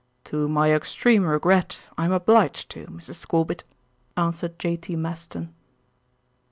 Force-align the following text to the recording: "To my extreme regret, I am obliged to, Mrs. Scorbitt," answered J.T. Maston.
"To 0.23 0.49
my 0.49 0.73
extreme 0.73 1.25
regret, 1.25 1.79
I 1.95 2.05
am 2.05 2.11
obliged 2.11 2.71
to, 2.71 2.87
Mrs. 2.87 3.17
Scorbitt," 3.23 3.63
answered 4.17 4.57
J.T. 4.57 4.95
Maston. 4.95 5.53